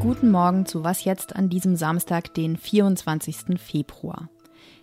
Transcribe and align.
Guten 0.00 0.30
Morgen 0.30 0.66
zu 0.66 0.84
Was 0.84 1.04
jetzt 1.04 1.34
an 1.34 1.48
diesem 1.48 1.74
Samstag, 1.74 2.34
den 2.34 2.56
24. 2.56 3.58
Februar. 3.58 4.28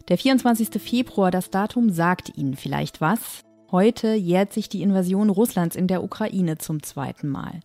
Der 0.09 0.17
24. 0.17 0.81
Februar, 0.81 1.31
das 1.31 1.49
Datum 1.49 1.89
sagt 1.91 2.35
Ihnen 2.35 2.55
vielleicht 2.55 2.99
was. 2.99 3.43
Heute 3.71 4.13
jährt 4.13 4.53
sich 4.53 4.69
die 4.69 4.81
Invasion 4.81 5.29
Russlands 5.29 5.75
in 5.75 5.87
der 5.87 6.03
Ukraine 6.03 6.57
zum 6.57 6.83
zweiten 6.83 7.29
Mal. 7.29 7.61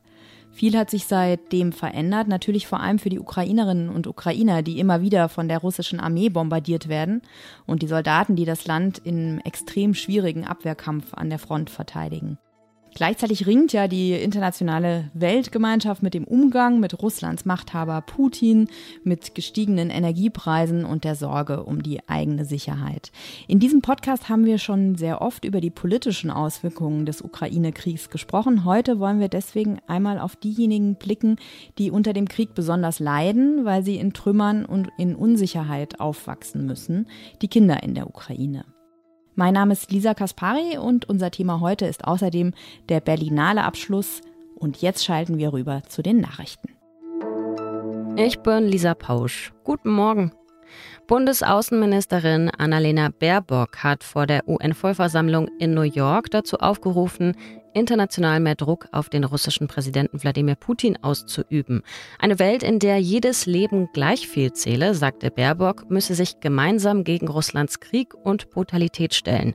Viel 0.50 0.76
hat 0.76 0.90
sich 0.90 1.06
seitdem 1.06 1.72
verändert, 1.72 2.28
natürlich 2.28 2.66
vor 2.66 2.80
allem 2.80 2.98
für 2.98 3.10
die 3.10 3.20
Ukrainerinnen 3.20 3.88
und 3.90 4.06
Ukrainer, 4.06 4.62
die 4.62 4.78
immer 4.78 5.00
wieder 5.02 5.28
von 5.28 5.48
der 5.48 5.58
russischen 5.58 6.00
Armee 6.00 6.30
bombardiert 6.30 6.88
werden 6.88 7.22
und 7.66 7.82
die 7.82 7.86
Soldaten, 7.86 8.36
die 8.36 8.44
das 8.44 8.66
Land 8.66 8.98
in 8.98 9.40
extrem 9.44 9.94
schwierigen 9.94 10.44
Abwehrkampf 10.44 11.14
an 11.14 11.30
der 11.30 11.38
Front 11.38 11.70
verteidigen. 11.70 12.38
Gleichzeitig 12.98 13.46
ringt 13.46 13.72
ja 13.72 13.86
die 13.86 14.10
internationale 14.10 15.08
Weltgemeinschaft 15.14 16.02
mit 16.02 16.14
dem 16.14 16.24
Umgang 16.24 16.80
mit 16.80 17.00
Russlands 17.00 17.44
Machthaber 17.44 18.00
Putin, 18.00 18.66
mit 19.04 19.36
gestiegenen 19.36 19.88
Energiepreisen 19.88 20.84
und 20.84 21.04
der 21.04 21.14
Sorge 21.14 21.62
um 21.62 21.80
die 21.80 22.00
eigene 22.08 22.44
Sicherheit. 22.44 23.12
In 23.46 23.60
diesem 23.60 23.82
Podcast 23.82 24.28
haben 24.28 24.46
wir 24.46 24.58
schon 24.58 24.96
sehr 24.96 25.22
oft 25.22 25.44
über 25.44 25.60
die 25.60 25.70
politischen 25.70 26.32
Auswirkungen 26.32 27.06
des 27.06 27.22
Ukraine-Kriegs 27.22 28.10
gesprochen. 28.10 28.64
Heute 28.64 28.98
wollen 28.98 29.20
wir 29.20 29.28
deswegen 29.28 29.78
einmal 29.86 30.18
auf 30.18 30.34
diejenigen 30.34 30.96
blicken, 30.96 31.36
die 31.78 31.92
unter 31.92 32.12
dem 32.12 32.26
Krieg 32.26 32.52
besonders 32.56 32.98
leiden, 32.98 33.64
weil 33.64 33.84
sie 33.84 33.94
in 33.94 34.12
Trümmern 34.12 34.64
und 34.64 34.88
in 34.98 35.14
Unsicherheit 35.14 36.00
aufwachsen 36.00 36.66
müssen, 36.66 37.06
die 37.42 37.48
Kinder 37.48 37.80
in 37.80 37.94
der 37.94 38.08
Ukraine. 38.08 38.64
Mein 39.38 39.54
Name 39.54 39.72
ist 39.72 39.92
Lisa 39.92 40.14
Kaspari 40.14 40.78
und 40.78 41.08
unser 41.08 41.30
Thema 41.30 41.60
heute 41.60 41.86
ist 41.86 42.04
außerdem 42.04 42.54
der 42.88 42.98
Berlinale 42.98 43.62
Abschluss. 43.62 44.20
Und 44.56 44.82
jetzt 44.82 45.04
schalten 45.04 45.38
wir 45.38 45.52
rüber 45.52 45.82
zu 45.86 46.02
den 46.02 46.20
Nachrichten. 46.20 46.70
Ich 48.16 48.40
bin 48.40 48.64
Lisa 48.64 48.94
Pausch. 48.94 49.52
Guten 49.62 49.90
Morgen. 49.90 50.32
Bundesaußenministerin 51.06 52.50
Annalena 52.50 53.10
Baerbock 53.16 53.84
hat 53.84 54.02
vor 54.02 54.26
der 54.26 54.48
UN-Vollversammlung 54.48 55.46
in 55.60 55.72
New 55.72 55.82
York 55.82 56.32
dazu 56.32 56.58
aufgerufen, 56.58 57.36
international 57.78 58.40
mehr 58.40 58.54
Druck 58.54 58.88
auf 58.92 59.08
den 59.08 59.24
russischen 59.24 59.68
Präsidenten 59.68 60.22
Wladimir 60.22 60.56
Putin 60.56 60.98
auszuüben. 61.02 61.82
Eine 62.18 62.38
Welt, 62.38 62.62
in 62.62 62.78
der 62.78 62.98
jedes 62.98 63.46
Leben 63.46 63.88
gleich 63.92 64.28
viel 64.28 64.52
zähle, 64.52 64.94
sagte 64.94 65.30
Baerbock, 65.30 65.90
müsse 65.90 66.14
sich 66.14 66.40
gemeinsam 66.40 67.04
gegen 67.04 67.28
Russlands 67.28 67.80
Krieg 67.80 68.14
und 68.14 68.50
Brutalität 68.50 69.14
stellen. 69.14 69.54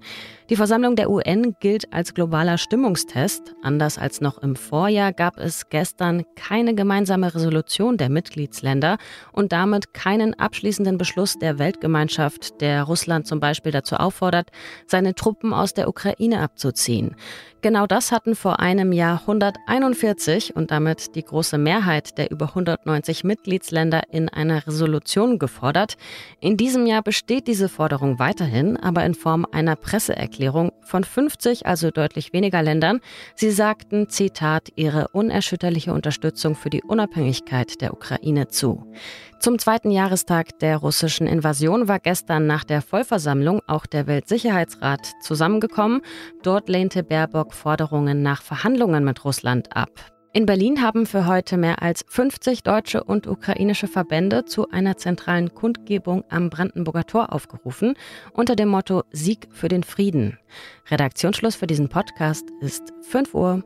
Die 0.49 0.55
Versammlung 0.55 0.95
der 0.95 1.09
UN 1.09 1.55
gilt 1.59 1.93
als 1.93 2.13
globaler 2.13 2.57
Stimmungstest. 2.57 3.55
Anders 3.61 3.97
als 3.97 4.21
noch 4.21 4.37
im 4.37 4.55
Vorjahr 4.55 5.13
gab 5.13 5.37
es 5.37 5.69
gestern 5.69 6.23
keine 6.35 6.75
gemeinsame 6.75 7.33
Resolution 7.33 7.97
der 7.97 8.09
Mitgliedsländer 8.09 8.97
und 9.31 9.51
damit 9.51 9.93
keinen 9.93 10.33
abschließenden 10.33 10.97
Beschluss 10.97 11.39
der 11.39 11.59
Weltgemeinschaft, 11.59 12.61
der 12.61 12.83
Russland 12.83 13.25
zum 13.25 13.39
Beispiel 13.39 13.71
dazu 13.71 13.95
auffordert, 13.95 14.51
seine 14.85 15.15
Truppen 15.15 15.53
aus 15.53 15.73
der 15.73 15.87
Ukraine 15.87 16.41
abzuziehen. 16.41 17.15
Genau 17.63 17.87
das 17.87 18.11
hatten 18.11 18.35
vor 18.35 18.59
einem 18.59 18.91
Jahr 18.91 19.21
141 19.21 20.53
und 20.53 20.69
damit 20.69 21.15
die 21.15 21.23
große 21.23 21.57
Mehrheit 21.57 22.17
der 22.17 22.29
über 22.29 22.49
190 22.49 23.23
Mitgliedsländer 23.23 24.01
in 24.11 24.27
einer 24.27 24.67
Resolution 24.67 25.39
gefordert. 25.39 25.95
In 26.41 26.57
diesem 26.57 26.85
Jahr 26.85 27.01
besteht 27.01 27.47
diese 27.47 27.69
Forderung 27.69 28.19
weiterhin, 28.19 28.75
aber 28.75 29.05
in 29.05 29.15
Form 29.15 29.47
einer 29.49 29.77
Presseerklärung 29.77 30.73
von 30.81 31.05
50, 31.05 31.65
also 31.65 31.89
deutlich 31.89 32.33
weniger 32.33 32.61
Ländern. 32.61 32.99
Sie 33.33 33.51
sagten, 33.51 34.09
Zitat, 34.09 34.67
ihre 34.75 35.07
unerschütterliche 35.13 35.93
Unterstützung 35.93 36.55
für 36.55 36.69
die 36.69 36.83
Unabhängigkeit 36.83 37.79
der 37.79 37.93
Ukraine 37.93 38.49
zu. 38.49 38.91
Zum 39.43 39.59
zweiten 39.59 39.91
Jahrestag 39.91 40.57
der 40.59 40.77
russischen 40.77 41.27
Invasion 41.27 41.89
war 41.89 41.99
gestern 41.99 42.47
nach 42.47 42.63
der 42.63 42.81
Vollversammlung 42.81 43.61
auch 43.67 43.85
der 43.85 44.07
Weltsicherheitsrat 44.07 45.01
zusammengekommen. 45.21 46.01
Dort 46.43 46.69
lehnte 46.69 47.03
Baerbock 47.03 47.52
Forderungen 47.53 48.21
nach 48.21 48.41
Verhandlungen 48.41 49.03
mit 49.03 49.23
Russland 49.23 49.75
ab. 49.75 49.89
In 50.35 50.47
Berlin 50.47 50.81
haben 50.81 51.05
für 51.05 51.27
heute 51.27 51.57
mehr 51.57 51.83
als 51.83 52.03
50 52.07 52.63
deutsche 52.63 53.03
und 53.03 53.27
ukrainische 53.27 53.87
Verbände 53.87 54.45
zu 54.45 54.67
einer 54.71 54.97
zentralen 54.97 55.53
Kundgebung 55.53 56.23
am 56.29 56.49
Brandenburger 56.49 57.05
Tor 57.05 57.31
aufgerufen, 57.31 57.93
unter 58.33 58.55
dem 58.55 58.69
Motto 58.69 59.03
Sieg 59.11 59.47
für 59.51 59.67
den 59.67 59.83
Frieden. 59.83 60.39
Redaktionsschluss 60.89 61.55
für 61.55 61.67
diesen 61.67 61.87
Podcast 61.87 62.45
ist 62.61 62.81
5 63.01 63.35
Uhr. 63.35 63.63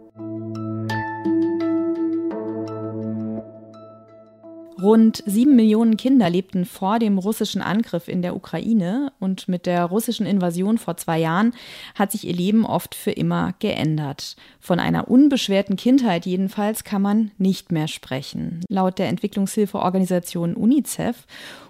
Rund 4.82 5.24
sieben 5.26 5.56
Millionen 5.56 5.98
Kinder 5.98 6.30
lebten 6.30 6.66
vor 6.66 7.00
dem 7.00 7.18
russischen 7.18 7.64
Angriff 7.64 8.08
in 8.08 8.22
der 8.22 8.36
Ukraine 8.36 9.12
und 9.20 9.48
mit 9.48 9.66
der 9.66 9.86
russischen 9.86 10.28
Invasion 10.28 10.78
vor 10.78 10.98
zwei 10.98 11.20
Jahren 11.20 11.54
hat 11.96 12.12
sich 12.12 12.28
ihr 12.28 12.36
Leben 12.36 12.64
oft 12.64 12.94
für 12.94 13.12
immer 13.12 13.56
geändert. 13.58 14.36
Von 14.60 14.80
einer 14.80 15.08
unbeschwerten 15.10 15.78
Kindheit 15.78 16.28
jedenfalls 16.28 16.84
kann 16.84 17.02
man 17.02 17.32
nicht 17.40 17.72
mehr 17.72 17.88
sprechen. 17.88 18.62
Laut 18.70 19.00
der 19.00 19.08
Entwicklungshilfeorganisation 19.08 20.54
UNICEF 20.56 21.26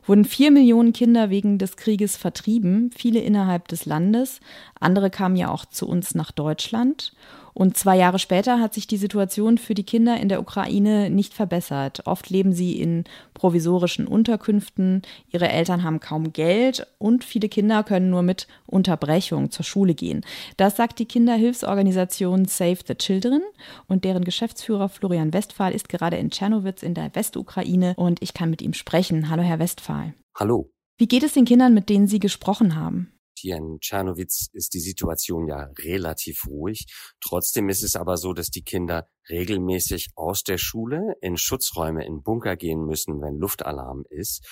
wurden 0.05 0.25
vier 0.25 0.51
Millionen 0.51 0.91
Kinder 0.91 1.29
wegen 1.29 1.59
des 1.59 1.77
Krieges 1.77 2.17
vertrieben, 2.17 2.91
viele 2.95 3.19
innerhalb 3.19 3.69
des 3.69 3.85
Landes, 3.85 4.41
andere 4.79 5.09
kamen 5.09 5.37
ja 5.37 5.49
auch 5.49 5.65
zu 5.65 5.87
uns 5.87 6.13
nach 6.13 6.31
Deutschland. 6.31 7.13
Und 7.57 7.75
zwei 7.75 7.97
Jahre 7.97 8.19
später 8.19 8.59
hat 8.59 8.75
sich 8.75 8.85
die 8.85 8.97
Situation 8.97 9.57
für 9.57 9.73
die 9.73 9.83
Kinder 9.83 10.21
in 10.21 10.29
der 10.29 10.39
Ukraine 10.39 11.09
nicht 11.09 11.33
verbessert. 11.33 12.05
Oft 12.05 12.29
leben 12.29 12.53
sie 12.53 12.79
in 12.79 13.05
provisorischen 13.33 14.05
Unterkünften, 14.05 15.01
ihre 15.31 15.49
Eltern 15.49 15.81
haben 15.81 15.99
kaum 15.99 16.33
Geld 16.33 16.85
und 16.99 17.23
viele 17.23 17.49
Kinder 17.49 17.81
können 17.81 18.11
nur 18.11 18.21
mit 18.21 18.47
Unterbrechung 18.67 19.49
zur 19.49 19.65
Schule 19.65 19.95
gehen. 19.95 20.21
Das 20.57 20.77
sagt 20.77 20.99
die 20.99 21.07
Kinderhilfsorganisation 21.07 22.45
Save 22.45 22.77
the 22.87 22.93
Children 22.93 23.41
und 23.87 24.05
deren 24.05 24.23
Geschäftsführer 24.23 24.87
Florian 24.87 25.33
Westphal 25.33 25.73
ist 25.73 25.89
gerade 25.89 26.17
in 26.17 26.29
Tschernowitz 26.29 26.83
in 26.83 26.93
der 26.93 27.15
Westukraine 27.15 27.95
und 27.97 28.21
ich 28.21 28.35
kann 28.35 28.51
mit 28.51 28.61
ihm 28.61 28.73
sprechen. 28.73 29.31
Hallo, 29.31 29.41
Herr 29.41 29.57
Westphal. 29.57 30.13
Hallo. 30.35 30.69
Wie 30.99 31.07
geht 31.07 31.23
es 31.23 31.33
den 31.33 31.45
Kindern, 31.45 31.73
mit 31.73 31.89
denen 31.89 32.05
Sie 32.05 32.19
gesprochen 32.19 32.75
haben? 32.75 33.16
Hier 33.39 33.57
in 33.57 33.79
Tschernowitz 33.79 34.49
ist 34.53 34.73
die 34.73 34.79
Situation 34.79 35.47
ja 35.47 35.69
relativ 35.79 36.47
ruhig. 36.47 36.87
Trotzdem 37.21 37.69
ist 37.69 37.83
es 37.83 37.95
aber 37.95 38.17
so, 38.17 38.33
dass 38.33 38.49
die 38.49 38.63
Kinder 38.63 39.07
regelmäßig 39.29 40.09
aus 40.15 40.43
der 40.43 40.57
Schule 40.57 41.15
in 41.21 41.37
Schutzräume, 41.37 42.05
in 42.05 42.23
Bunker 42.23 42.55
gehen 42.55 42.85
müssen, 42.85 43.21
wenn 43.21 43.37
Luftalarm 43.37 44.05
ist. 44.09 44.45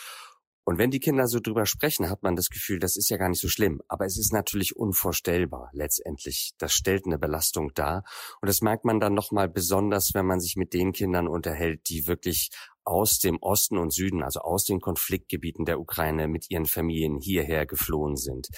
Und 0.65 0.79
wenn 0.79 0.89
die 0.89 0.99
Kinder 0.99 1.27
so 1.27 1.39
drüber 1.39 1.67
sprechen, 1.67 2.09
hat 2.09 2.23
man 2.23 2.35
das 2.35 2.49
Gefühl, 2.49 2.79
das 2.79 2.97
ist 2.97 3.09
ja 3.09 3.17
gar 3.17 3.29
nicht 3.29 3.39
so 3.39 3.47
schlimm. 3.47 3.81
Aber 3.87 4.05
es 4.05 4.17
ist 4.17 4.33
natürlich 4.33 4.75
unvorstellbar 4.75 5.69
letztendlich. 5.73 6.53
Das 6.57 6.73
stellt 6.73 7.05
eine 7.05 7.19
Belastung 7.19 7.71
dar. 7.75 8.03
Und 8.41 8.49
das 8.49 8.61
merkt 8.61 8.83
man 8.83 8.99
dann 8.99 9.13
nochmal 9.13 9.47
besonders, 9.47 10.15
wenn 10.15 10.25
man 10.25 10.39
sich 10.39 10.55
mit 10.55 10.73
den 10.73 10.91
Kindern 10.91 11.27
unterhält, 11.27 11.87
die 11.87 12.07
wirklich 12.07 12.49
aus 12.83 13.19
dem 13.19 13.37
Osten 13.41 13.77
und 13.77 13.93
Süden, 13.93 14.23
also 14.23 14.39
aus 14.41 14.65
den 14.65 14.81
Konfliktgebieten 14.81 15.65
der 15.65 15.79
Ukraine 15.79 16.27
mit 16.27 16.49
ihren 16.49 16.65
Familien 16.65 17.19
hierher 17.19 17.65
geflohen 17.65 18.15
sind 18.15 18.49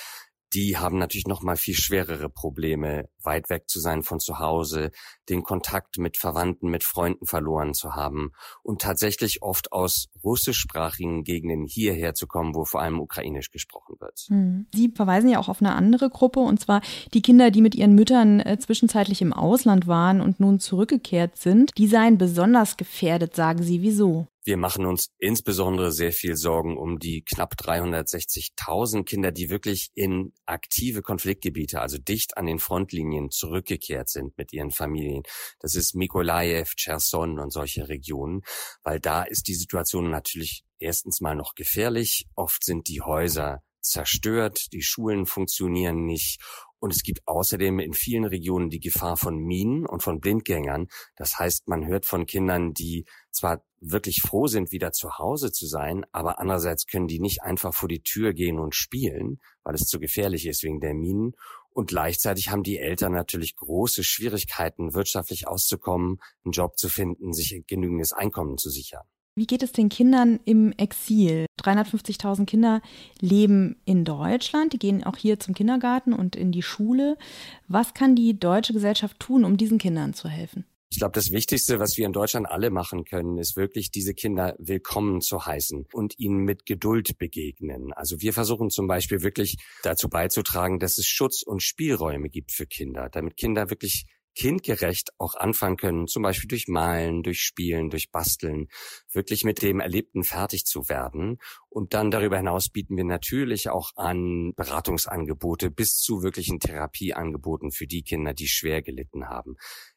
die 0.54 0.78
haben 0.78 0.98
natürlich 0.98 1.28
noch 1.28 1.42
mal 1.42 1.58
viel 1.58 1.76
schwerere 1.76 2.30
Probleme, 2.30 3.10
weit 3.22 3.50
weg 3.50 3.68
zu 3.68 3.80
sein 3.80 4.04
von 4.04 4.20
zu 4.20 4.40
Hause, 4.40 4.92
den 5.30 5.44
Kontakt 5.44 5.98
mit 5.98 6.18
Verwandten, 6.18 6.70
mit 6.70 6.84
Freunden 6.84 7.26
verloren 7.26 7.74
zu 7.74 7.96
haben 7.96 8.32
und 8.64 8.82
tatsächlich 8.82 9.42
oft 9.42 9.72
aus 9.72 10.08
russischsprachigen 10.24 11.24
Gegenden 11.24 11.66
hierher 11.66 12.14
zu 12.14 12.28
kommen, 12.28 12.56
wo 12.56 12.66
vor 12.66 12.82
allem 12.82 13.00
ukrainisch 13.00 13.52
gesprochen 13.52 13.96
wird. 14.00 14.26
Hm. 14.28 14.68
Sie 14.74 14.92
verweisen 14.94 15.30
ja 15.30 15.40
auch 15.40 15.50
auf 15.50 15.62
eine 15.62 15.76
andere 15.76 16.10
Gruppe, 16.10 16.40
und 16.40 16.60
zwar 16.60 16.82
die 17.14 17.22
Kinder, 17.22 17.52
die 17.52 17.62
mit 17.62 17.76
ihren 17.76 17.96
Müttern 17.96 18.40
äh, 18.40 18.58
zwischenzeitlich 18.60 19.22
im 19.22 19.34
Ausland 19.34 19.88
waren 19.88 20.22
und 20.22 20.40
nun 20.40 20.60
zurückgekehrt 20.60 21.38
sind. 21.38 21.72
Die 21.78 21.88
seien 21.88 22.18
besonders 22.18 22.78
gefährdet, 22.78 23.36
sagen 23.36 23.64
Sie. 23.64 23.82
Wieso? 23.82 24.28
Wir 24.48 24.56
machen 24.56 24.86
uns 24.86 25.10
insbesondere 25.18 25.92
sehr 25.92 26.14
viel 26.14 26.38
Sorgen 26.38 26.78
um 26.78 27.00
die 27.00 27.22
knapp 27.22 27.56
360.000 27.56 29.04
Kinder, 29.04 29.34
die 29.34 29.50
wirklich 29.50 29.90
in 29.94 30.32
aktive 30.46 31.02
Konfliktgebiete, 31.02 31.82
also 31.82 31.98
dicht 31.98 32.38
an 32.38 32.46
den 32.46 32.60
Frontlinien 32.60 33.30
zurückgekehrt 33.30 34.08
sind 34.08 34.38
mit 34.38 34.54
ihren 34.54 34.72
Familien. 34.72 35.24
Das 35.60 35.76
ist 35.76 35.96
Mikolajew, 35.96 36.64
Cherson 36.78 37.40
und 37.40 37.52
solche 37.52 37.90
Regionen, 37.90 38.42
weil 38.84 39.02
da 39.02 39.24
ist 39.24 39.50
die 39.50 39.54
Situation 39.54 40.10
natürlich 40.18 40.64
erstens 40.80 41.22
mal 41.22 41.36
noch 41.36 41.56
gefährlich. 41.56 42.28
Oft 42.36 42.64
sind 42.64 42.88
die 42.88 43.02
Häuser 43.02 43.62
zerstört, 43.82 44.74
die 44.74 44.82
Schulen 44.82 45.26
funktionieren 45.26 46.06
nicht 46.06 46.42
und 46.80 46.94
es 46.94 47.04
gibt 47.04 47.28
außerdem 47.28 47.80
in 47.80 47.94
vielen 47.94 48.26
Regionen 48.26 48.70
die 48.70 48.80
Gefahr 48.80 49.18
von 49.18 49.38
Minen 49.38 49.86
und 49.86 50.04
von 50.04 50.20
Blindgängern. 50.20 50.88
Das 51.16 51.40
heißt, 51.40 51.68
man 51.68 51.88
hört 51.88 52.06
von 52.06 52.26
Kindern, 52.26 52.74
die 52.74 53.06
zwar 53.32 53.64
wirklich 53.80 54.22
froh 54.22 54.48
sind, 54.48 54.72
wieder 54.72 54.92
zu 54.92 55.18
Hause 55.18 55.52
zu 55.52 55.66
sein, 55.66 56.06
aber 56.12 56.40
andererseits 56.40 56.86
können 56.86 57.08
die 57.08 57.20
nicht 57.20 57.42
einfach 57.42 57.74
vor 57.74 57.90
die 57.90 58.04
Tür 58.04 58.34
gehen 58.34 58.60
und 58.60 58.76
spielen, 58.76 59.40
weil 59.64 59.76
es 59.76 59.88
zu 59.88 60.00
gefährlich 60.00 60.46
ist 60.46 60.64
wegen 60.64 60.80
der 60.80 60.94
Minen. 60.94 61.34
Und 61.70 61.90
gleichzeitig 61.90 62.50
haben 62.50 62.64
die 62.64 62.80
Eltern 62.80 63.12
natürlich 63.12 63.56
große 63.56 64.04
Schwierigkeiten, 64.04 64.94
wirtschaftlich 64.94 65.48
auszukommen, 65.48 66.20
einen 66.44 66.52
Job 66.52 66.78
zu 66.78 66.90
finden, 66.90 67.34
sich 67.34 67.64
genügendes 67.68 68.14
Einkommen 68.14 68.58
zu 68.58 68.70
sichern. 68.70 69.06
Wie 69.38 69.46
geht 69.46 69.62
es 69.62 69.72
den 69.72 69.90
Kindern 69.90 70.40
im 70.46 70.72
Exil? 70.78 71.46
350.000 71.62 72.48
Kinder 72.48 72.82
leben 73.22 73.76
in 73.86 74.04
Deutschland, 74.04 74.74
die 74.74 74.80
gehen 74.80 75.04
auch 75.04 75.16
hier 75.16 75.40
zum 75.40 75.54
Kindergarten 75.54 76.12
und 76.14 76.36
in 76.36 76.52
die 76.52 76.64
Schule. 76.64 77.20
Was 77.68 77.94
kann 77.94 78.16
die 78.16 78.40
deutsche 78.40 78.74
Gesellschaft 78.74 79.20
tun, 79.20 79.46
um 79.46 79.56
diesen 79.56 79.78
Kindern 79.78 80.16
zu 80.16 80.28
helfen? 80.28 80.66
Ich 80.90 80.98
glaube, 80.98 81.12
das 81.12 81.30
Wichtigste, 81.30 81.78
was 81.80 81.98
wir 81.98 82.08
in 82.08 82.14
Deutschland 82.14 82.50
alle 82.50 82.72
machen 82.72 83.06
können, 83.06 83.38
ist 83.38 83.56
wirklich, 83.56 83.92
diese 83.92 84.16
Kinder 84.16 84.56
willkommen 84.58 85.22
zu 85.22 85.46
heißen 85.46 85.86
und 85.94 86.18
ihnen 86.18 86.44
mit 86.44 86.66
Geduld 86.66 87.20
begegnen. 87.20 87.94
Also 87.94 88.22
wir 88.22 88.34
versuchen 88.34 88.72
zum 88.72 88.88
Beispiel 88.88 89.22
wirklich 89.22 89.58
dazu 89.84 90.10
beizutragen, 90.10 90.80
dass 90.80 90.98
es 90.98 91.06
Schutz 91.06 91.44
und 91.44 91.62
Spielräume 91.62 92.30
gibt 92.30 92.52
für 92.52 92.66
Kinder, 92.66 93.10
damit 93.12 93.38
Kinder 93.38 93.70
wirklich 93.70 94.08
kindgerecht 94.38 95.10
auch 95.18 95.34
anfangen 95.34 95.78
können, 95.78 96.08
zum 96.08 96.22
Beispiel 96.22 96.48
durch 96.48 96.68
Malen, 96.68 97.24
durch 97.24 97.42
Spielen, 97.42 97.90
durch 97.90 98.12
Basteln, 98.12 98.68
wirklich 99.12 99.44
mit 99.44 99.64
dem 99.64 99.80
Erlebten 99.80 100.24
fertig 100.24 100.66
zu 100.66 100.88
werden. 100.90 101.40
Und 101.70 101.96
dann 101.96 102.12
darüber 102.12 102.38
hinaus 102.38 102.70
bieten 102.70 102.96
wir 102.98 103.04
natürlich 103.04 103.70
auch 103.70 103.90
an 103.96 104.54
Beratungsangebote 104.56 105.72
bis 105.72 105.98
zu 105.98 106.22
wirklichen 106.22 106.60
Therapieangeboten 106.60 107.72
für 107.72 107.88
die 107.88 108.04
Kinder, 108.04 108.36
die 108.36 108.48
schwer 108.48 108.84
gelitten 108.84 109.26
haben. 109.28 109.56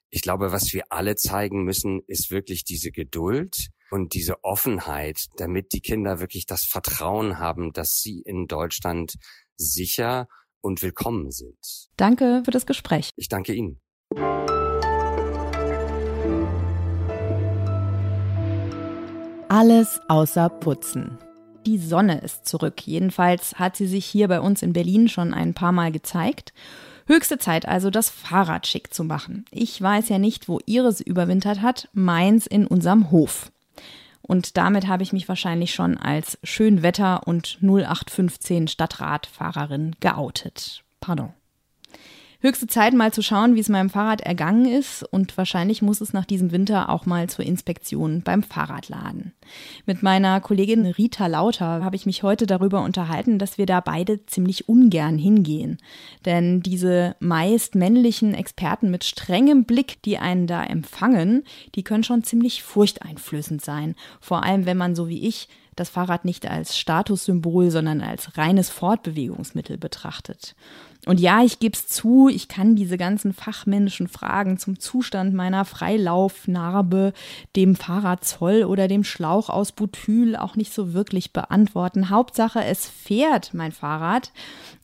Ich 0.08 0.22
glaube, 0.22 0.52
was 0.52 0.72
wir 0.72 0.84
alle 0.88 1.16
zeigen 1.16 1.62
müssen, 1.62 2.00
ist 2.06 2.30
wirklich 2.30 2.64
diese 2.64 2.90
Geduld 2.90 3.68
und 3.90 4.14
diese 4.14 4.42
Offenheit, 4.42 5.26
damit 5.36 5.74
die 5.74 5.82
Kinder 5.82 6.18
wirklich 6.18 6.46
das 6.46 6.64
Vertrauen 6.64 7.38
haben, 7.38 7.72
dass 7.72 8.00
sie 8.00 8.22
in 8.24 8.46
Deutschland 8.46 9.16
sicher 9.56 10.28
und 10.62 10.82
willkommen 10.82 11.30
sind. 11.30 11.90
Danke 11.96 12.42
für 12.44 12.50
das 12.50 12.64
Gespräch. 12.64 13.10
Ich 13.16 13.28
danke 13.28 13.52
Ihnen. 13.52 13.80
Alles 19.52 20.00
außer 20.06 20.48
Putzen. 20.48 21.18
Die 21.66 21.78
Sonne 21.78 22.20
ist 22.20 22.46
zurück. 22.46 22.86
Jedenfalls 22.86 23.58
hat 23.58 23.74
sie 23.74 23.88
sich 23.88 24.06
hier 24.06 24.28
bei 24.28 24.40
uns 24.40 24.62
in 24.62 24.72
Berlin 24.72 25.08
schon 25.08 25.34
ein 25.34 25.54
paar 25.54 25.72
Mal 25.72 25.90
gezeigt. 25.90 26.52
Höchste 27.08 27.36
Zeit 27.36 27.66
also, 27.66 27.90
das 27.90 28.10
Fahrrad 28.10 28.68
schick 28.68 28.94
zu 28.94 29.02
machen. 29.02 29.44
Ich 29.50 29.82
weiß 29.82 30.08
ja 30.08 30.20
nicht, 30.20 30.48
wo 30.48 30.60
ihres 30.66 31.00
überwintert 31.00 31.62
hat, 31.62 31.88
meins 31.92 32.46
in 32.46 32.64
unserem 32.64 33.10
Hof. 33.10 33.50
Und 34.22 34.56
damit 34.56 34.86
habe 34.86 35.02
ich 35.02 35.12
mich 35.12 35.28
wahrscheinlich 35.28 35.74
schon 35.74 35.98
als 35.98 36.38
Schönwetter- 36.44 37.26
und 37.26 37.58
0815 37.60 38.68
Stadtradfahrerin 38.68 39.96
geoutet. 39.98 40.84
Pardon. 41.00 41.32
Höchste 42.42 42.66
Zeit, 42.66 42.94
mal 42.94 43.12
zu 43.12 43.20
schauen, 43.20 43.54
wie 43.54 43.60
es 43.60 43.68
meinem 43.68 43.90
Fahrrad 43.90 44.22
ergangen 44.22 44.64
ist. 44.64 45.02
Und 45.02 45.36
wahrscheinlich 45.36 45.82
muss 45.82 46.00
es 46.00 46.14
nach 46.14 46.24
diesem 46.24 46.52
Winter 46.52 46.88
auch 46.88 47.04
mal 47.04 47.28
zur 47.28 47.44
Inspektion 47.44 48.22
beim 48.22 48.42
Fahrradladen. 48.42 49.34
Mit 49.84 50.02
meiner 50.02 50.40
Kollegin 50.40 50.86
Rita 50.86 51.26
Lauter 51.26 51.84
habe 51.84 51.96
ich 51.96 52.06
mich 52.06 52.22
heute 52.22 52.46
darüber 52.46 52.80
unterhalten, 52.80 53.38
dass 53.38 53.58
wir 53.58 53.66
da 53.66 53.80
beide 53.80 54.24
ziemlich 54.24 54.70
ungern 54.70 55.18
hingehen. 55.18 55.76
Denn 56.24 56.62
diese 56.62 57.14
meist 57.20 57.74
männlichen 57.74 58.32
Experten 58.32 58.90
mit 58.90 59.04
strengem 59.04 59.64
Blick, 59.64 60.02
die 60.04 60.16
einen 60.16 60.46
da 60.46 60.64
empfangen, 60.64 61.44
die 61.74 61.84
können 61.84 62.04
schon 62.04 62.24
ziemlich 62.24 62.62
furchteinflößend 62.62 63.62
sein. 63.62 63.94
Vor 64.18 64.44
allem, 64.44 64.64
wenn 64.64 64.78
man 64.78 64.94
so 64.94 65.08
wie 65.08 65.28
ich 65.28 65.46
das 65.76 65.90
Fahrrad 65.90 66.24
nicht 66.24 66.48
als 66.48 66.78
Statussymbol, 66.78 67.70
sondern 67.70 68.00
als 68.00 68.36
reines 68.38 68.70
Fortbewegungsmittel 68.70 69.78
betrachtet. 69.78 70.54
Und 71.06 71.18
ja, 71.18 71.42
ich 71.42 71.58
gebe 71.58 71.74
es 71.74 71.86
zu, 71.86 72.28
ich 72.28 72.48
kann 72.48 72.76
diese 72.76 72.98
ganzen 72.98 73.32
fachmännischen 73.32 74.06
Fragen 74.06 74.58
zum 74.58 74.78
Zustand 74.78 75.32
meiner 75.32 75.64
Freilaufnarbe, 75.64 77.12
dem 77.56 77.74
Fahrradzoll 77.74 78.64
oder 78.64 78.86
dem 78.86 79.04
Schlauch 79.04 79.48
aus 79.48 79.72
Butyl 79.72 80.36
auch 80.36 80.56
nicht 80.56 80.72
so 80.74 80.92
wirklich 80.92 81.32
beantworten. 81.32 82.10
Hauptsache, 82.10 82.62
es 82.64 82.86
fährt 82.86 83.54
mein 83.54 83.72
Fahrrad. 83.72 84.32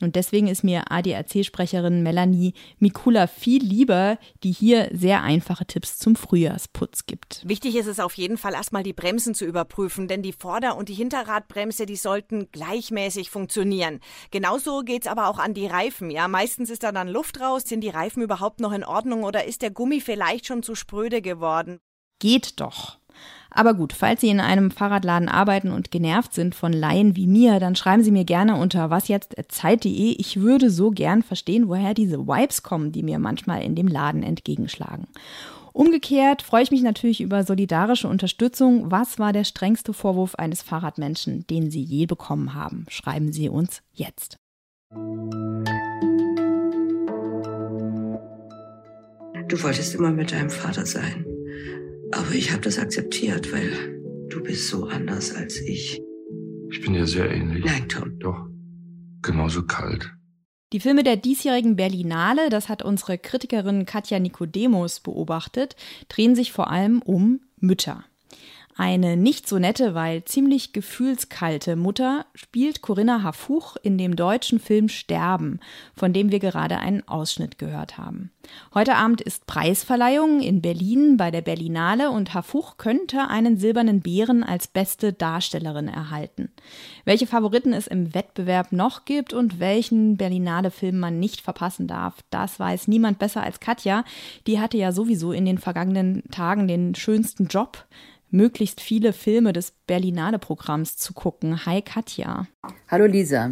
Und 0.00 0.16
deswegen 0.16 0.46
ist 0.48 0.64
mir 0.64 0.90
ADAC-Sprecherin 0.90 2.02
Melanie 2.02 2.54
Mikula 2.78 3.26
viel 3.26 3.62
lieber, 3.62 4.18
die 4.42 4.52
hier 4.52 4.88
sehr 4.92 5.22
einfache 5.22 5.66
Tipps 5.66 5.98
zum 5.98 6.16
Frühjahrsputz 6.16 7.06
gibt. 7.06 7.42
Wichtig 7.46 7.76
ist 7.76 7.86
es 7.86 8.00
auf 8.00 8.14
jeden 8.14 8.38
Fall 8.38 8.54
erstmal 8.54 8.82
die 8.82 8.92
Bremsen 8.92 9.34
zu 9.34 9.44
überprüfen, 9.44 10.08
denn 10.08 10.22
die 10.22 10.32
Vorder- 10.32 10.76
und 10.76 10.88
die 10.88 10.94
Hinterradbremse, 10.94 11.86
die 11.86 11.96
sollten 11.96 12.50
gleichmäßig 12.52 13.30
funktionieren. 13.30 14.00
Genauso 14.30 14.80
geht 14.80 15.02
es 15.02 15.08
aber 15.08 15.28
auch 15.28 15.38
an 15.38 15.54
die 15.54 15.66
Reifen. 15.66 16.05
Reifen. 16.06 16.10
Ja, 16.10 16.28
meistens 16.28 16.70
ist 16.70 16.82
da 16.82 16.92
dann 16.92 17.08
Luft 17.08 17.40
raus. 17.40 17.64
Sind 17.66 17.82
die 17.82 17.90
Reifen 17.90 18.22
überhaupt 18.22 18.60
noch 18.60 18.72
in 18.72 18.84
Ordnung 18.84 19.24
oder 19.24 19.44
ist 19.44 19.62
der 19.62 19.70
Gummi 19.70 20.00
vielleicht 20.00 20.46
schon 20.46 20.62
zu 20.62 20.74
spröde 20.74 21.22
geworden? 21.22 21.78
Geht 22.18 22.60
doch. 22.60 22.98
Aber 23.50 23.72
gut, 23.74 23.94
falls 23.94 24.20
Sie 24.20 24.28
in 24.28 24.40
einem 24.40 24.70
Fahrradladen 24.70 25.28
arbeiten 25.28 25.70
und 25.70 25.90
genervt 25.90 26.34
sind 26.34 26.54
von 26.54 26.72
Laien 26.72 27.16
wie 27.16 27.26
mir, 27.26 27.58
dann 27.58 27.74
schreiben 27.74 28.02
Sie 28.02 28.10
mir 28.10 28.24
gerne 28.24 28.56
unter 28.56 28.90
wasjetzt.zeit.de. 28.90 30.16
Ich 30.18 30.40
würde 30.40 30.70
so 30.70 30.90
gern 30.90 31.22
verstehen, 31.22 31.68
woher 31.68 31.94
diese 31.94 32.26
Vibes 32.26 32.62
kommen, 32.62 32.92
die 32.92 33.02
mir 33.02 33.18
manchmal 33.18 33.62
in 33.62 33.74
dem 33.74 33.88
Laden 33.88 34.22
entgegenschlagen. 34.22 35.06
Umgekehrt 35.72 36.42
freue 36.42 36.62
ich 36.62 36.70
mich 36.70 36.82
natürlich 36.82 37.20
über 37.20 37.44
solidarische 37.44 38.08
Unterstützung. 38.08 38.90
Was 38.90 39.18
war 39.18 39.32
der 39.32 39.44
strengste 39.44 39.92
Vorwurf 39.94 40.34
eines 40.34 40.62
Fahrradmenschen, 40.62 41.46
den 41.46 41.70
Sie 41.70 41.82
je 41.82 42.06
bekommen 42.06 42.52
haben? 42.54 42.86
Schreiben 42.88 43.32
Sie 43.32 43.48
uns 43.48 43.82
jetzt. 43.92 44.38
Du 49.48 49.62
wolltest 49.62 49.94
immer 49.94 50.10
mit 50.10 50.32
deinem 50.32 50.50
Vater 50.50 50.84
sein. 50.84 51.24
Aber 52.12 52.32
ich 52.32 52.52
habe 52.52 52.62
das 52.62 52.78
akzeptiert, 52.78 53.52
weil 53.52 54.00
du 54.28 54.42
bist 54.42 54.68
so 54.68 54.86
anders 54.86 55.34
als 55.34 55.60
ich. 55.60 56.00
Ich 56.70 56.80
bin 56.82 56.94
dir 56.94 57.06
sehr 57.06 57.30
ähnlich. 57.30 57.64
Nein, 57.64 57.88
Tom. 57.88 58.18
Doch. 58.18 58.48
Genauso 59.22 59.64
kalt. 59.64 60.12
Die 60.72 60.80
Filme 60.80 61.04
der 61.04 61.16
diesjährigen 61.16 61.76
Berlinale, 61.76 62.50
das 62.50 62.68
hat 62.68 62.82
unsere 62.82 63.18
Kritikerin 63.18 63.86
Katja 63.86 64.18
Nikodemus 64.18 65.00
beobachtet, 65.00 65.76
drehen 66.08 66.34
sich 66.34 66.52
vor 66.52 66.70
allem 66.70 67.00
um 67.02 67.40
Mütter. 67.56 68.04
Eine 68.78 69.16
nicht 69.16 69.48
so 69.48 69.58
nette, 69.58 69.94
weil 69.94 70.24
ziemlich 70.24 70.74
gefühlskalte 70.74 71.76
Mutter 71.76 72.26
spielt 72.34 72.82
Corinna 72.82 73.22
Hafuch 73.22 73.76
in 73.82 73.96
dem 73.96 74.16
deutschen 74.16 74.60
Film 74.60 74.90
Sterben, 74.90 75.60
von 75.96 76.12
dem 76.12 76.30
wir 76.30 76.40
gerade 76.40 76.76
einen 76.76 77.08
Ausschnitt 77.08 77.56
gehört 77.58 77.96
haben. 77.96 78.30
Heute 78.74 78.96
Abend 78.96 79.22
ist 79.22 79.46
Preisverleihung 79.46 80.40
in 80.40 80.60
Berlin 80.60 81.16
bei 81.16 81.30
der 81.30 81.40
Berlinale 81.40 82.10
und 82.10 82.34
Hafuch 82.34 82.76
könnte 82.76 83.28
einen 83.28 83.56
silbernen 83.56 84.02
Bären 84.02 84.44
als 84.44 84.68
beste 84.68 85.14
Darstellerin 85.14 85.88
erhalten. 85.88 86.50
Welche 87.06 87.26
Favoriten 87.26 87.72
es 87.72 87.86
im 87.86 88.12
Wettbewerb 88.14 88.72
noch 88.72 89.06
gibt 89.06 89.32
und 89.32 89.58
welchen 89.58 90.18
Berlinale-Film 90.18 90.98
man 90.98 91.18
nicht 91.18 91.40
verpassen 91.40 91.86
darf, 91.86 92.16
das 92.28 92.60
weiß 92.60 92.88
niemand 92.88 93.18
besser 93.18 93.42
als 93.42 93.58
Katja. 93.58 94.04
Die 94.46 94.60
hatte 94.60 94.76
ja 94.76 94.92
sowieso 94.92 95.32
in 95.32 95.46
den 95.46 95.56
vergangenen 95.56 96.24
Tagen 96.30 96.68
den 96.68 96.94
schönsten 96.94 97.46
Job 97.46 97.86
möglichst 98.30 98.80
viele 98.80 99.12
Filme 99.12 99.52
des 99.52 99.72
Berlinale-Programms 99.86 100.96
zu 100.96 101.12
gucken. 101.14 101.66
Hi 101.66 101.82
Katja. 101.82 102.46
Hallo 102.88 103.06
Lisa. 103.06 103.50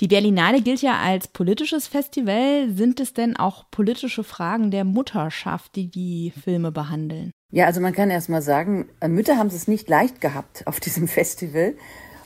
Die 0.00 0.08
Berlinale 0.08 0.62
gilt 0.62 0.80
ja 0.80 0.98
als 0.98 1.28
politisches 1.28 1.86
Festival. 1.86 2.70
Sind 2.70 3.00
es 3.00 3.12
denn 3.12 3.36
auch 3.36 3.70
politische 3.70 4.24
Fragen 4.24 4.70
der 4.70 4.84
Mutterschaft, 4.84 5.76
die 5.76 5.90
die 5.90 6.32
Filme 6.42 6.72
behandeln? 6.72 7.32
Ja, 7.52 7.66
also 7.66 7.80
man 7.80 7.92
kann 7.92 8.10
erst 8.10 8.30
mal 8.30 8.40
sagen, 8.40 8.88
Mütter 9.06 9.36
haben 9.36 9.48
es 9.48 9.68
nicht 9.68 9.88
leicht 9.88 10.20
gehabt 10.20 10.66
auf 10.66 10.80
diesem 10.80 11.06
Festival. 11.08 11.74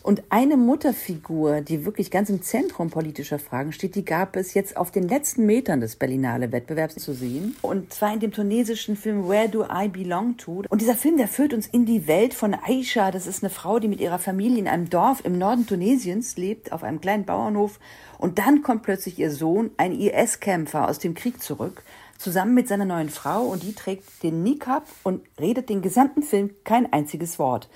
Und 0.05 0.23
eine 0.29 0.59
Mutterfigur, 0.59 1.63
die 1.63 1.87
wirklich 1.87 2.11
ganz 2.11 2.29
im 2.29 2.43
Zentrum 2.43 2.91
politischer 2.91 3.39
Fragen 3.39 3.73
steht, 3.73 3.95
die 3.95 4.05
gab 4.05 4.37
es 4.37 4.53
jetzt 4.53 4.77
auf 4.77 4.91
den 4.91 5.09
letzten 5.09 5.47
Metern 5.47 5.81
des 5.81 5.97
Berlinale 5.97 6.53
Wettbewerbs 6.53 6.97
zu 6.97 7.15
sehen. 7.15 7.57
Und 7.63 7.91
zwar 7.95 8.13
in 8.13 8.21
dem 8.21 8.31
tunesischen 8.31 8.97
Film 8.97 9.27
Where 9.27 9.49
Do 9.49 9.65
I 9.65 9.89
Belong 9.89 10.37
To? 10.37 10.63
Und 10.69 10.83
dieser 10.83 10.95
Film, 10.95 11.17
der 11.17 11.27
führt 11.27 11.55
uns 11.55 11.67
in 11.67 11.87
die 11.87 12.07
Welt 12.07 12.35
von 12.35 12.55
Aisha. 12.55 13.11
Das 13.13 13.27
ist 13.27 13.43
eine 13.43 13.49
Frau, 13.49 13.79
die 13.79 13.89
mit 13.89 13.99
ihrer 13.99 14.19
Familie 14.19 14.59
in 14.59 14.69
einem 14.69 14.91
Dorf 14.91 15.25
im 15.25 15.39
Norden 15.39 15.67
Tunesiens 15.67 16.37
lebt, 16.37 16.71
auf 16.73 16.83
einem 16.83 17.01
kleinen 17.01 17.25
Bauernhof. 17.25 17.81
Und 18.19 18.39
dann 18.39 18.61
kommt 18.61 18.83
plötzlich 18.83 19.19
ihr 19.19 19.31
Sohn, 19.31 19.71
ein 19.79 19.99
IS-Kämpfer 19.99 20.87
aus 20.87 20.99
dem 20.99 21.15
Krieg 21.15 21.43
zurück 21.43 21.83
zusammen 22.19 22.55
mit 22.55 22.69
seiner 22.69 22.85
neuen 22.85 23.09
Frau 23.09 23.43
und 23.43 23.63
die 23.63 23.75
trägt 23.75 24.23
den 24.23 24.43
Nikab 24.43 24.87
und 25.03 25.23
redet 25.39 25.69
den 25.69 25.83
gesamten 25.83 26.23
Film 26.23 26.51
kein 26.65 26.91
einziges 26.93 27.39
Wort. 27.39 27.69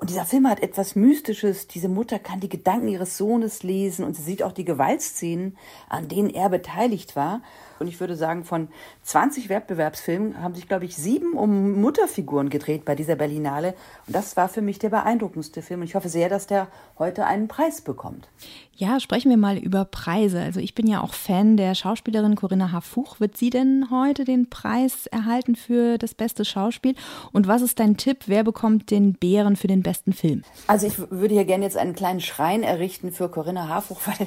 Und 0.00 0.08
dieser 0.08 0.24
Film 0.24 0.48
hat 0.48 0.62
etwas 0.62 0.96
Mystisches. 0.96 1.68
Diese 1.68 1.90
Mutter 1.90 2.18
kann 2.18 2.40
die 2.40 2.48
Gedanken 2.48 2.88
ihres 2.88 3.18
Sohnes 3.18 3.62
lesen 3.62 4.02
und 4.02 4.16
sie 4.16 4.22
sieht 4.22 4.42
auch 4.42 4.52
die 4.52 4.64
Gewaltszenen, 4.64 5.58
an 5.90 6.08
denen 6.08 6.30
er 6.30 6.48
beteiligt 6.48 7.16
war. 7.16 7.42
Und 7.80 7.86
ich 7.86 7.98
würde 7.98 8.14
sagen, 8.14 8.44
von 8.44 8.68
20 9.04 9.48
Wettbewerbsfilmen 9.48 10.42
haben 10.42 10.54
sich, 10.54 10.68
glaube 10.68 10.84
ich, 10.84 10.96
sieben 10.96 11.32
um 11.32 11.80
Mutterfiguren 11.80 12.50
gedreht 12.50 12.84
bei 12.84 12.94
dieser 12.94 13.16
Berlinale. 13.16 13.74
Und 14.06 14.14
das 14.14 14.36
war 14.36 14.50
für 14.50 14.60
mich 14.60 14.78
der 14.78 14.90
beeindruckendste 14.90 15.62
Film. 15.62 15.80
Und 15.80 15.86
ich 15.86 15.94
hoffe 15.94 16.10
sehr, 16.10 16.28
dass 16.28 16.46
der 16.46 16.68
heute 16.98 17.24
einen 17.24 17.48
Preis 17.48 17.80
bekommt. 17.80 18.28
Ja, 18.74 19.00
sprechen 19.00 19.30
wir 19.30 19.38
mal 19.38 19.56
über 19.56 19.86
Preise. 19.86 20.40
Also 20.42 20.60
ich 20.60 20.74
bin 20.74 20.86
ja 20.86 21.00
auch 21.00 21.14
Fan 21.14 21.56
der 21.56 21.74
Schauspielerin 21.74 22.34
Corinna 22.34 22.70
Harfuch. 22.70 23.18
Wird 23.18 23.38
sie 23.38 23.48
denn 23.48 23.86
heute 23.90 24.26
den 24.26 24.50
Preis 24.50 25.06
erhalten 25.06 25.56
für 25.56 25.96
das 25.96 26.12
beste 26.12 26.44
Schauspiel? 26.44 26.94
Und 27.32 27.48
was 27.48 27.62
ist 27.62 27.80
dein 27.80 27.96
Tipp? 27.96 28.24
Wer 28.26 28.44
bekommt 28.44 28.90
den 28.90 29.14
Bären 29.14 29.56
für 29.56 29.68
den 29.68 29.82
besten 29.82 30.12
Film? 30.12 30.42
Also 30.66 30.86
ich 30.86 30.98
würde 30.98 31.32
hier 31.32 31.46
gerne 31.46 31.64
jetzt 31.64 31.78
einen 31.78 31.94
kleinen 31.94 32.20
Schrein 32.20 32.62
errichten 32.62 33.10
für 33.10 33.30
Corinna 33.30 33.68
Harfuch, 33.68 34.00
weil 34.06 34.26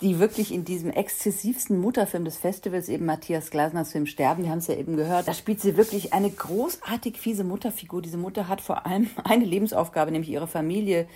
die 0.00 0.18
wirklich 0.18 0.52
in 0.52 0.64
diesem 0.64 0.90
exzessivsten 0.90 1.78
Mutterfilm 1.78 2.24
des 2.24 2.38
Festivals, 2.38 2.88
eben 2.88 3.04
Matthias 3.04 3.50
Glasners 3.50 3.92
Film 3.92 4.06
Sterben, 4.06 4.44
wir 4.44 4.50
haben 4.50 4.58
es 4.58 4.66
ja 4.66 4.74
eben 4.74 4.96
gehört, 4.96 5.28
da 5.28 5.34
spielt 5.34 5.60
sie 5.60 5.76
wirklich 5.76 6.12
eine 6.12 6.30
großartig 6.30 7.18
fiese 7.18 7.44
Mutterfigur. 7.44 8.00
Diese 8.00 8.16
Mutter 8.16 8.48
hat 8.48 8.60
vor 8.60 8.86
allem 8.86 9.10
eine 9.24 9.44
Lebensaufgabe, 9.44 10.10
nämlich 10.10 10.30
ihre 10.30 10.46
Familie 10.46 11.06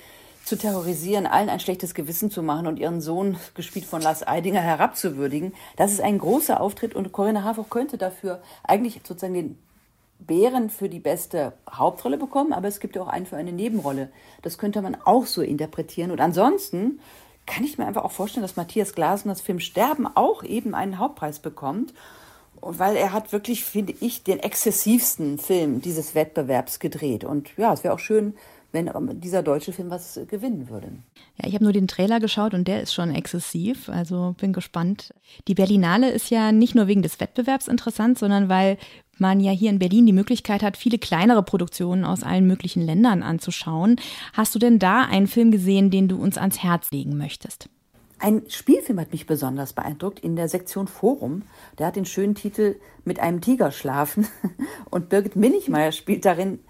zu 0.45 0.57
terrorisieren, 0.57 1.27
allen 1.27 1.49
ein 1.49 1.61
schlechtes 1.61 1.95
Gewissen 1.95 2.31
zu 2.31 2.43
machen 2.43 2.67
und 2.67 2.79
ihren 2.79 3.01
Sohn, 3.01 3.39
gespielt 3.55 3.87
von 3.87 4.03
Lars 4.03 4.27
Eidinger, 4.27 4.61
herabzuwürdigen. 4.61 5.55
Das 5.77 5.93
ist 5.93 6.03
ein 6.03 6.19
großer 6.19 6.61
Auftritt 6.61 6.95
und 6.95 7.13
Corinna 7.13 7.45
Harfuch 7.45 7.71
könnte 7.71 7.97
dafür 7.97 8.43
eigentlich 8.63 9.01
sozusagen 9.05 9.33
den 9.33 9.59
Bären 10.19 10.69
für 10.69 10.91
die 10.91 11.01
beste 11.01 11.55
Hauptrolle 11.71 12.19
bekommen, 12.19 12.53
aber 12.53 12.69
es 12.69 12.81
gibt 12.81 12.95
ja 12.97 13.03
auch 13.03 13.09
einen 13.09 13.27
für 13.27 13.37
eine 13.37 13.53
Nebenrolle. 13.53 14.11
Das 14.43 14.59
könnte 14.59 14.83
man 14.83 14.97
auch 15.05 15.27
so 15.27 15.41
interpretieren. 15.41 16.11
Und 16.11 16.21
ansonsten 16.21 17.01
kann 17.47 17.65
ich 17.65 17.79
mir 17.79 17.87
einfach 17.87 18.05
auch 18.05 18.13
vorstellen, 18.13 18.43
dass 18.43 18.57
Matthias 18.57 18.95
Glasners 18.95 19.41
Film 19.41 19.61
Sterben 19.61 20.07
auch 20.07 20.43
eben 20.43 20.75
einen 20.75 20.99
Hauptpreis 20.99 21.39
bekommt. 21.39 21.93
weil 22.61 22.97
er 22.97 23.13
hat 23.13 23.33
wirklich, 23.33 23.65
finde 23.65 23.95
ich, 24.01 24.23
den 24.23 24.39
exzessivsten 24.39 25.39
Film 25.39 25.83
dieses 25.83 26.15
Wettbewerbs 26.15 26.79
gedreht. 26.79 27.23
Und 27.25 27.55
ja, 27.59 27.75
es 27.75 27.85
wäre 27.85 27.93
auch 27.93 27.99
schön, 27.99 28.35
wenn 28.75 29.21
dieser 29.21 29.43
deutsche 29.43 29.73
Film 29.73 29.89
was 29.89 30.21
gewinnen 30.29 30.69
würde. 30.69 30.89
Ja, 31.41 31.49
ich 31.49 31.55
habe 31.55 31.65
nur 31.65 31.73
den 31.73 31.89
Trailer 31.89 32.21
geschaut 32.21 32.53
und 32.53 32.69
der 32.69 32.83
ist 32.83 32.93
schon 32.93 33.15
exzessiv. 33.15 33.89
Also 33.89 34.35
bin 34.39 34.53
gespannt. 34.53 35.15
Die 35.49 35.55
Berlinale 35.55 36.11
ist 36.11 36.29
ja 36.29 36.53
nicht 36.53 36.75
nur 36.75 36.89
wegen 36.89 37.03
des 37.03 37.21
Wettbewerbs 37.21 37.69
interessant, 37.69 38.19
sondern 38.19 38.49
weil 38.49 38.77
man 39.17 39.39
ja 39.39 39.53
hier 39.53 39.71
in 39.71 39.79
Berlin 39.79 40.07
die 40.07 40.13
Möglichkeit 40.13 40.63
hat, 40.63 40.77
viele 40.77 40.99
kleinere 40.99 41.45
Produktionen 41.45 42.05
aus 42.05 42.25
allen 42.25 42.47
möglichen 42.47 42.83
Ländern 42.83 43.23
anzuschauen. 43.23 43.97
Hast 44.33 44.55
du 44.55 44.59
denn 44.59 44.81
da 44.81 45.03
einen 45.03 45.29
Film 45.29 45.53
gesehen, 45.53 45.91
den 45.91 46.09
du 46.09 46.17
uns 46.17 46.37
ans 46.37 46.63
Herz 46.63 46.91
legen 46.91 47.17
möchtest? 47.17 47.69
Ein 48.19 48.43
Spielfilm 48.49 49.01
hat 49.01 49.13
mich 49.13 49.27
besonders 49.27 49.73
beeindruckt 49.73 50.19
in 50.19 50.35
der 50.35 50.49
Sektion 50.49 50.89
Forum. 50.89 51.43
Der 51.79 51.87
hat 51.89 51.97
den 51.97 52.07
schönen 52.07 52.35
Titel 52.35 52.77
Mit 53.05 53.21
einem 53.21 53.41
Tiger 53.41 53.71
schlafen. 53.71 54.27
Und 54.91 55.11
Birgit 55.11 55.37
Minichmeier 55.37 55.93
spielt 55.93 56.25
darin 56.25 56.61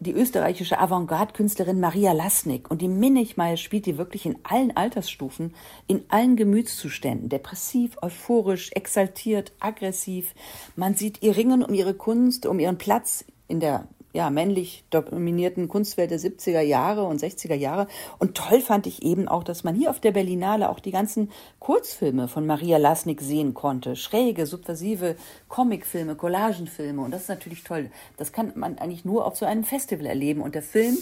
die 0.00 0.12
österreichische 0.12 0.78
Avantgarde-Künstlerin 0.78 1.80
Maria 1.80 2.12
Lasnik. 2.12 2.70
Und 2.70 2.82
die 2.82 2.88
Minichmeier 2.88 3.56
spielt 3.56 3.86
die 3.86 3.98
wirklich 3.98 4.26
in 4.26 4.38
allen 4.44 4.76
Altersstufen, 4.76 5.54
in 5.86 6.04
allen 6.08 6.36
Gemütszuständen. 6.36 7.28
Depressiv, 7.28 7.96
euphorisch, 8.02 8.70
exaltiert, 8.72 9.52
aggressiv. 9.58 10.34
Man 10.76 10.94
sieht 10.94 11.22
ihr 11.22 11.36
Ringen 11.36 11.64
um 11.64 11.74
ihre 11.74 11.94
Kunst, 11.94 12.46
um 12.46 12.60
ihren 12.60 12.78
Platz 12.78 13.24
in 13.48 13.60
der 13.60 13.88
ja, 14.12 14.30
männlich 14.30 14.84
dominierten 14.90 15.68
Kunstwelt 15.68 16.10
der 16.10 16.18
70er 16.18 16.60
Jahre 16.60 17.04
und 17.04 17.22
60er 17.22 17.54
Jahre. 17.54 17.86
Und 18.18 18.34
toll 18.34 18.60
fand 18.60 18.86
ich 18.86 19.02
eben 19.02 19.28
auch, 19.28 19.44
dass 19.44 19.64
man 19.64 19.74
hier 19.74 19.90
auf 19.90 20.00
der 20.00 20.12
Berlinale 20.12 20.70
auch 20.70 20.80
die 20.80 20.90
ganzen 20.90 21.30
Kurzfilme 21.58 22.28
von 22.28 22.46
Maria 22.46 22.78
Lasnik 22.78 23.20
sehen 23.20 23.54
konnte. 23.54 23.96
Schräge, 23.96 24.46
subversive 24.46 25.16
Comicfilme, 25.48 26.14
Collagenfilme. 26.14 27.02
Und 27.02 27.10
das 27.10 27.22
ist 27.22 27.28
natürlich 27.28 27.64
toll. 27.64 27.90
Das 28.16 28.32
kann 28.32 28.52
man 28.54 28.78
eigentlich 28.78 29.04
nur 29.04 29.26
auf 29.26 29.36
so 29.36 29.46
einem 29.46 29.64
Festival 29.64 30.06
erleben. 30.06 30.40
Und 30.40 30.54
der 30.54 30.62
Film 30.62 30.96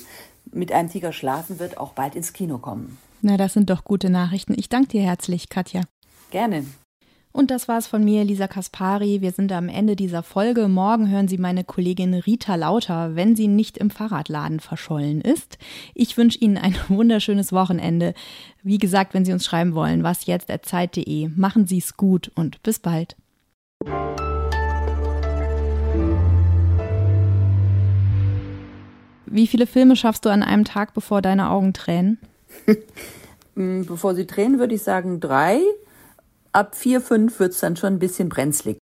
mit 0.52 0.72
einem 0.72 0.90
Tiger 0.90 1.12
schlafen 1.12 1.58
wird 1.58 1.78
auch 1.78 1.92
bald 1.92 2.16
ins 2.16 2.32
Kino 2.32 2.58
kommen. 2.58 2.98
Na, 3.22 3.36
das 3.36 3.54
sind 3.54 3.70
doch 3.70 3.84
gute 3.84 4.10
Nachrichten. 4.10 4.54
Ich 4.56 4.68
danke 4.68 4.88
dir 4.88 5.02
herzlich, 5.02 5.48
Katja. 5.48 5.82
Gerne. 6.30 6.66
Und 7.36 7.50
das 7.50 7.68
war's 7.68 7.86
von 7.86 8.02
mir, 8.02 8.24
Lisa 8.24 8.48
Kaspari. 8.48 9.20
Wir 9.20 9.30
sind 9.30 9.52
am 9.52 9.68
Ende 9.68 9.94
dieser 9.94 10.22
Folge. 10.22 10.68
Morgen 10.68 11.10
hören 11.10 11.28
Sie 11.28 11.36
meine 11.36 11.64
Kollegin 11.64 12.14
Rita 12.14 12.54
Lauter, 12.54 13.14
wenn 13.14 13.36
sie 13.36 13.46
nicht 13.46 13.76
im 13.76 13.90
Fahrradladen 13.90 14.58
verschollen 14.58 15.20
ist. 15.20 15.58
Ich 15.92 16.16
wünsche 16.16 16.38
Ihnen 16.38 16.56
ein 16.56 16.74
wunderschönes 16.88 17.52
Wochenende. 17.52 18.14
Wie 18.62 18.78
gesagt, 18.78 19.12
wenn 19.12 19.26
Sie 19.26 19.34
uns 19.34 19.44
schreiben 19.44 19.74
wollen, 19.74 20.02
was 20.02 20.24
jetzt 20.24 20.50
zeit.de. 20.62 21.28
Machen 21.36 21.66
Sie 21.66 21.76
es 21.76 21.98
gut 21.98 22.32
und 22.34 22.62
bis 22.62 22.78
bald. 22.78 23.16
Wie 29.26 29.46
viele 29.46 29.66
Filme 29.66 29.96
schaffst 29.96 30.24
du 30.24 30.30
an 30.30 30.42
einem 30.42 30.64
Tag, 30.64 30.94
bevor 30.94 31.20
deine 31.20 31.50
Augen 31.50 31.74
tränen? 31.74 32.18
Bevor 33.54 34.14
sie 34.14 34.26
tränen, 34.26 34.58
würde 34.58 34.74
ich 34.74 34.82
sagen 34.82 35.18
drei 35.18 35.60
ab 36.56 36.74
vier, 36.74 37.02
fünf 37.02 37.38
wird 37.38 37.52
es 37.52 37.60
dann 37.60 37.76
schon 37.76 37.94
ein 37.94 37.98
bisschen 37.98 38.30
brenzlig. 38.30 38.74